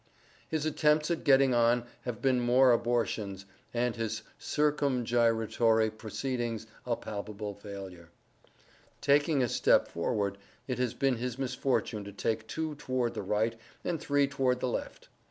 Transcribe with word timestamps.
"His 0.47 0.65
attempts 0.65 1.11
at 1.11 1.23
getting 1.23 1.53
on 1.53 1.85
have 2.05 2.23
been 2.23 2.43
mere 2.43 2.71
abortions, 2.71 3.45
and 3.71 3.95
his 3.95 4.23
circumgyratory 4.39 5.95
proceedings 5.95 6.65
a 6.87 6.95
palpable 6.95 7.53
failure. 7.53 8.09
Taking 8.99 9.43
a 9.43 9.47
step 9.47 9.87
forward, 9.87 10.39
it 10.67 10.79
has 10.79 10.95
been 10.95 11.17
his 11.17 11.37
misfortune 11.37 12.03
to 12.05 12.11
take 12.11 12.47
two 12.47 12.73
toward 12.73 13.13
the 13.13 13.21
right, 13.21 13.55
and 13.83 13.99
three 14.01 14.25
toward 14.27 14.59
the 14.59 14.67
left. 14.69 15.07